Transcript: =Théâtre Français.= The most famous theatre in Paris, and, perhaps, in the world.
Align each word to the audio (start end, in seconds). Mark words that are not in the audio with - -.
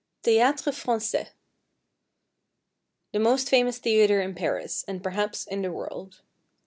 =Théâtre 0.23 0.71
Français.= 0.73 1.29
The 3.13 3.19
most 3.19 3.47
famous 3.47 3.77
theatre 3.77 4.19
in 4.19 4.33
Paris, 4.33 4.83
and, 4.87 5.03
perhaps, 5.03 5.45
in 5.45 5.61
the 5.61 5.71
world. 5.71 6.23